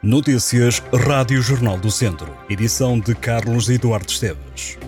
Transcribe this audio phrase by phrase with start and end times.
[0.00, 2.32] Notícias Rádio Jornal do Centro.
[2.48, 4.78] Edição de Carlos Eduardo Esteves.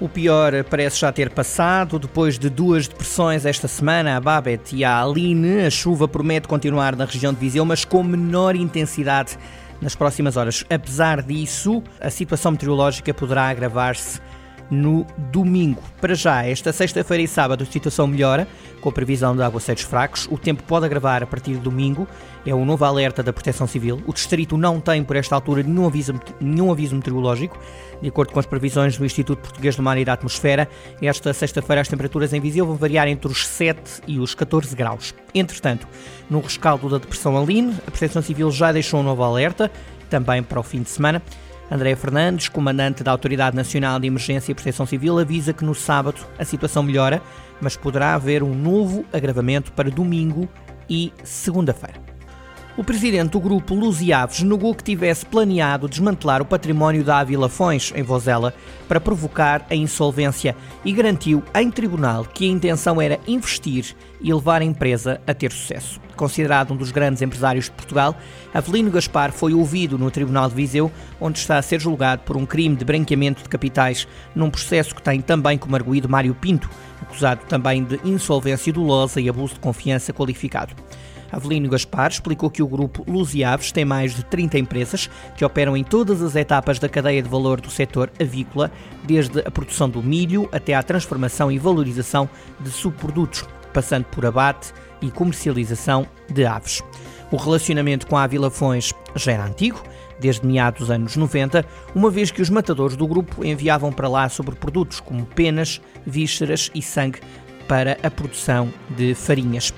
[0.00, 1.98] O pior parece já ter passado.
[1.98, 6.96] Depois de duas depressões esta semana, a Babet e a Aline, a chuva promete continuar
[6.96, 9.38] na região de Viseu, mas com menor intensidade
[9.78, 10.64] nas próximas horas.
[10.70, 14.22] Apesar disso, a situação meteorológica poderá agravar-se
[14.70, 15.82] no domingo.
[16.00, 18.46] Para já, esta sexta-feira e sábado a situação melhora,
[18.80, 20.28] com a previsão de aguaceiros fracos.
[20.30, 22.06] O tempo pode agravar a partir de domingo,
[22.46, 24.02] é um novo alerta da Proteção Civil.
[24.06, 27.58] O distrito não tem, por esta altura, nenhum aviso, nenhum aviso meteorológico.
[28.02, 30.68] De acordo com as previsões do Instituto Português do Mar e da Atmosfera,
[31.00, 35.14] esta sexta-feira as temperaturas em Viseu vão variar entre os 7 e os 14 graus.
[35.34, 35.86] Entretanto,
[36.28, 39.70] no rescaldo da depressão Aline, a Proteção Civil já deixou um novo alerta,
[40.10, 41.22] também para o fim de semana.
[41.70, 46.20] André Fernandes, comandante da Autoridade Nacional de Emergência e Proteção Civil, avisa que no sábado
[46.38, 47.22] a situação melhora,
[47.60, 50.48] mas poderá haver um novo agravamento para domingo
[50.88, 52.03] e segunda-feira.
[52.76, 57.92] O presidente do grupo Luziaves negou que tivesse planeado desmantelar o património da Ávila Fões,
[57.94, 58.52] em Vozela,
[58.88, 64.60] para provocar a insolvência e garantiu em tribunal que a intenção era investir e levar
[64.60, 66.00] a empresa a ter sucesso.
[66.16, 68.16] Considerado um dos grandes empresários de Portugal,
[68.52, 72.44] Avelino Gaspar foi ouvido no Tribunal de Viseu, onde está a ser julgado por um
[72.44, 76.68] crime de branqueamento de capitais, num processo que tem também como arguído Mário Pinto,
[77.00, 80.74] acusado também de insolvência dolosa e abuso de confiança qualificado.
[81.34, 85.82] Avelino Gaspar explicou que o grupo Luziaves tem mais de 30 empresas que operam em
[85.82, 88.70] todas as etapas da cadeia de valor do setor avícola,
[89.02, 92.28] desde a produção do milho até à transformação e valorização
[92.60, 96.82] de subprodutos, passando por abate e comercialização de aves.
[97.32, 99.82] O relacionamento com a Ávila Fões já era antigo,
[100.20, 104.28] desde meados dos anos 90, uma vez que os matadores do grupo enviavam para lá
[104.28, 107.18] sobre produtos como penas, vísceras e sangue
[107.66, 109.72] para a produção de farinhas.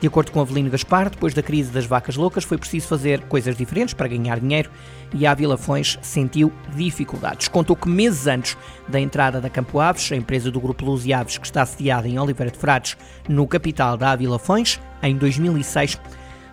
[0.00, 3.54] De acordo com Avelino Gaspar, depois da crise das vacas loucas foi preciso fazer coisas
[3.54, 4.70] diferentes para ganhar dinheiro
[5.12, 7.48] e a Vila Fões sentiu dificuldades.
[7.48, 8.56] Contou que meses antes
[8.88, 12.18] da entrada da Campo Aves, a empresa do grupo Luz Aves que está sediada em
[12.18, 12.96] Oliveira de Frades,
[13.28, 15.98] no capital da Vila Fões, em 2006,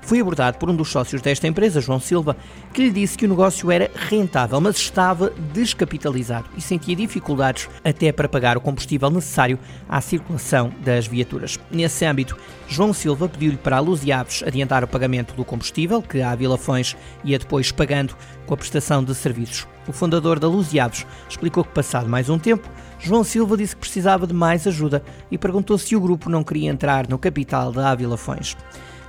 [0.07, 2.37] foi abordado por um dos sócios desta empresa, João Silva,
[2.73, 8.13] que lhe disse que o negócio era rentável, mas estava descapitalizado e sentia dificuldades até
[8.13, 9.59] para pagar o combustível necessário
[9.89, 11.59] à circulação das viaturas.
[11.69, 12.37] Nesse âmbito,
[12.69, 16.33] João Silva pediu-lhe para a Luz de Aves adiantar o pagamento do combustível, que a
[16.35, 16.95] Vila Fões
[17.25, 19.67] ia depois pagando com a prestação de serviços.
[19.85, 23.75] O fundador da Luz de Aves explicou que, passado mais um tempo, João Silva disse
[23.75, 27.73] que precisava de mais ajuda e perguntou se o grupo não queria entrar no capital
[27.73, 28.55] da Ávila Fões.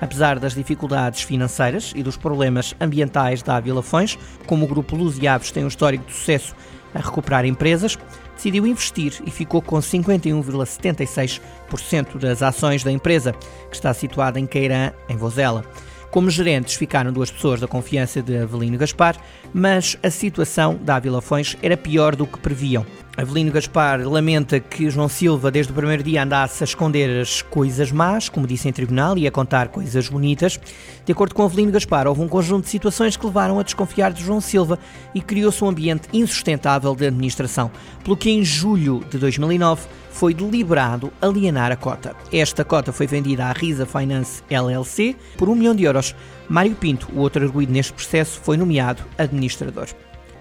[0.00, 5.18] Apesar das dificuldades financeiras e dos problemas ambientais da Ávila Fões, como o grupo Luz
[5.20, 6.54] e Aves tem um histórico de sucesso
[6.94, 7.98] a recuperar empresas,
[8.36, 13.32] decidiu investir e ficou com 51,76% das ações da empresa,
[13.68, 15.64] que está situada em Queirã, em Vozela.
[16.10, 19.16] Como gerentes ficaram duas pessoas da confiança de Avelino Gaspar,
[19.52, 22.86] mas a situação da Ávila Fões era pior do que previam.
[23.14, 27.90] Avelino Gaspar lamenta que João Silva, desde o primeiro dia, andasse a esconder as coisas
[27.90, 30.58] más, como disse em tribunal, e a contar coisas bonitas.
[31.04, 34.22] De acordo com Avelino Gaspar, houve um conjunto de situações que levaram a desconfiar de
[34.22, 34.78] João Silva
[35.12, 37.72] e criou-se um ambiente insustentável de administração,
[38.04, 39.82] pelo que em julho de 2009
[40.18, 42.16] foi deliberado alienar a cota.
[42.32, 46.12] Esta cota foi vendida à Risa Finance LLC por um milhão de euros.
[46.48, 49.86] Mário Pinto, o outro arguído neste processo, foi nomeado administrador.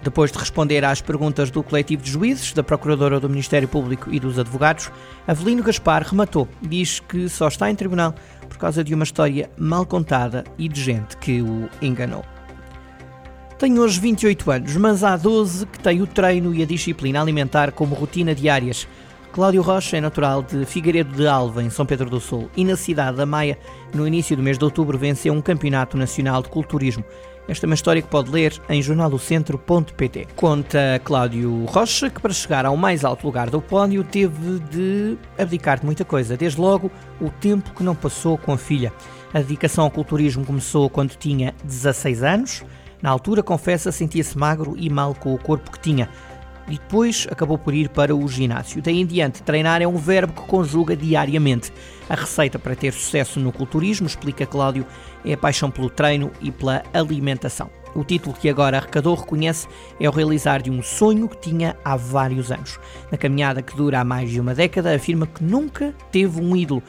[0.02, 4.18] Depois de responder às perguntas do coletivo de juízes, da Procuradora do Ministério Público e
[4.18, 4.90] dos advogados,
[5.28, 6.48] Avelino Gaspar rematou.
[6.60, 8.16] Diz que só está em tribunal
[8.48, 12.24] por causa de uma história mal contada e de gente que o enganou.
[13.58, 17.70] Tenho hoje 28 anos, mas há 12 que tenho o treino e a disciplina alimentar
[17.70, 18.88] como rotina diárias.
[19.38, 22.74] Cláudio Rocha é natural de Figueiredo de Alva, em São Pedro do Sul, e na
[22.74, 23.56] cidade da Maia,
[23.94, 27.04] no início do mês de outubro, venceu um campeonato nacional de culturismo.
[27.46, 30.26] Esta é uma história que pode ler em jornaldocentro.pt.
[30.34, 35.78] Conta Cláudio Rocha que para chegar ao mais alto lugar do pódio teve de abdicar
[35.78, 36.90] de muita coisa, desde logo
[37.20, 38.92] o tempo que não passou com a filha.
[39.32, 42.64] A dedicação ao culturismo começou quando tinha 16 anos.
[43.00, 46.08] Na altura, confessa, sentia-se magro e mal com o corpo que tinha
[46.68, 48.82] e depois acabou por ir para o ginásio.
[48.82, 51.72] Daí em diante, treinar é um verbo que conjuga diariamente.
[52.08, 54.86] A receita para ter sucesso no culturismo, explica Cláudio,
[55.24, 57.70] é a paixão pelo treino e pela alimentação.
[57.94, 59.66] O título que agora arrecadou reconhece
[59.98, 62.78] é o realizar de um sonho que tinha há vários anos.
[63.10, 66.82] Na caminhada que dura há mais de uma década, afirma que nunca teve um ídolo,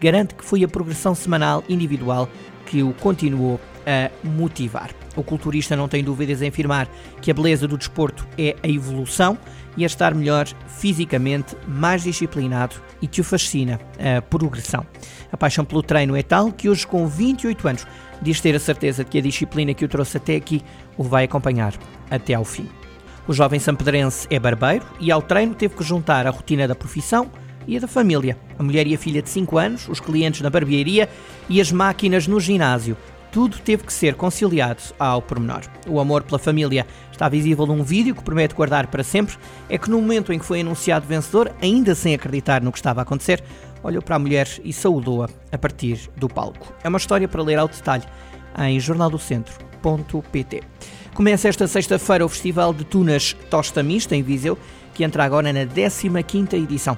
[0.00, 2.28] garante que foi a progressão semanal individual
[2.66, 4.90] que o continuou a motivar.
[5.16, 6.88] O culturista não tem dúvidas em afirmar
[7.20, 9.38] que a beleza do desporto é a evolução
[9.76, 14.86] e a estar melhor fisicamente, mais disciplinado e que o fascina a progressão.
[15.32, 17.86] A paixão pelo treino é tal que hoje, com 28 anos,
[18.22, 20.62] diz ter a certeza de que a disciplina que o trouxe até aqui
[20.96, 21.74] o vai acompanhar
[22.10, 22.68] até ao fim.
[23.26, 27.30] O jovem sampedrense é barbeiro e ao treino teve que juntar a rotina da profissão
[27.66, 28.36] e a da família.
[28.58, 31.08] A mulher e a filha de 5 anos, os clientes na barbearia
[31.48, 32.96] e as máquinas no ginásio
[33.34, 35.62] tudo teve que ser conciliado ao pormenor.
[35.88, 39.36] O amor pela família está visível num vídeo que promete guardar para sempre.
[39.68, 43.00] É que no momento em que foi anunciado vencedor, ainda sem acreditar no que estava
[43.00, 43.42] a acontecer,
[43.82, 46.72] olhou para a mulher e saudou-a a partir do palco.
[46.84, 48.04] É uma história para ler ao detalhe
[48.56, 50.62] em jornaldocentro.pt.
[51.12, 54.56] Começa esta sexta-feira o Festival de Tunas Tosta Mista em Viseu,
[54.94, 56.96] que entra agora na 15ª edição.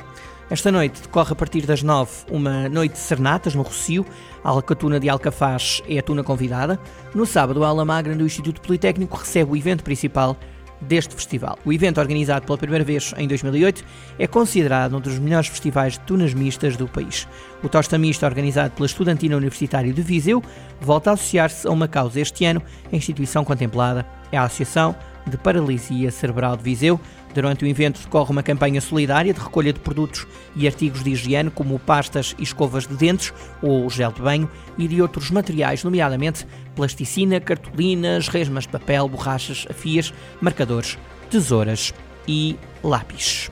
[0.48, 4.06] Esta noite decorre a partir das nove uma noite de serenatas no Rocio.
[4.44, 6.78] A Alcatuna de Alcafaz é a tuna convidada.
[7.12, 10.36] No sábado, a Ala Magra do Instituto Politécnico recebe o evento principal
[10.80, 11.58] deste festival.
[11.64, 13.84] O evento, organizado pela primeira vez em 2008,
[14.20, 17.26] é considerado um dos melhores festivais de tunas mistas do país.
[17.60, 20.40] O Tosta Mista, organizado pela Estudantina Universitária de Viseu,
[20.80, 22.62] volta a associar-se a uma causa este ano.
[22.92, 24.94] A instituição contemplada é a Associação
[25.26, 27.00] de Paralisia Cerebral de Viseu.
[27.34, 31.50] Durante o evento decorre uma campanha solidária de recolha de produtos e artigos de higiene,
[31.50, 36.46] como pastas e escovas de dentes ou gel de banho, e de outros materiais, nomeadamente
[36.74, 40.98] plasticina, cartolinas, resmas de papel, borrachas, afias, marcadores,
[41.30, 41.92] tesouras
[42.26, 43.50] e lápis.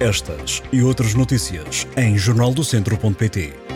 [0.00, 3.69] Estas e outras notícias em jornaldocentro.pt.